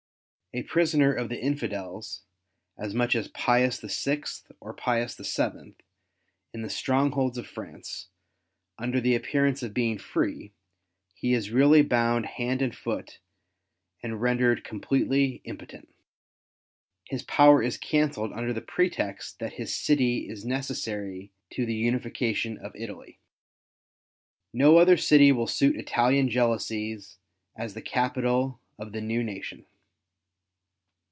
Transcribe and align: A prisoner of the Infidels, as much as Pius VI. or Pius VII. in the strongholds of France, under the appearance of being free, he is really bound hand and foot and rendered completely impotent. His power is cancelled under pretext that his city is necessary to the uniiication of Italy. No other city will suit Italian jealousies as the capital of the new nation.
A 0.53 0.63
prisoner 0.63 1.13
of 1.13 1.29
the 1.29 1.39
Infidels, 1.41 2.23
as 2.77 2.93
much 2.93 3.15
as 3.15 3.29
Pius 3.29 3.79
VI. 3.79 4.23
or 4.59 4.73
Pius 4.73 5.15
VII. 5.15 5.75
in 6.53 6.61
the 6.61 6.69
strongholds 6.69 7.37
of 7.37 7.47
France, 7.47 8.09
under 8.77 8.99
the 8.99 9.15
appearance 9.15 9.63
of 9.63 9.73
being 9.73 9.97
free, 9.97 10.51
he 11.15 11.31
is 11.33 11.51
really 11.51 11.81
bound 11.83 12.25
hand 12.25 12.61
and 12.61 12.75
foot 12.75 13.19
and 14.03 14.21
rendered 14.21 14.65
completely 14.65 15.41
impotent. 15.45 15.87
His 17.05 17.23
power 17.23 17.63
is 17.63 17.77
cancelled 17.77 18.33
under 18.33 18.59
pretext 18.59 19.39
that 19.39 19.53
his 19.53 19.73
city 19.73 20.27
is 20.27 20.43
necessary 20.43 21.31
to 21.53 21.65
the 21.65 21.73
uniiication 21.81 22.57
of 22.57 22.75
Italy. 22.75 23.21
No 24.51 24.75
other 24.79 24.97
city 24.97 25.31
will 25.31 25.47
suit 25.47 25.77
Italian 25.77 26.27
jealousies 26.27 27.19
as 27.55 27.73
the 27.73 27.81
capital 27.81 28.59
of 28.77 28.91
the 28.91 28.99
new 28.99 29.23
nation. 29.23 29.65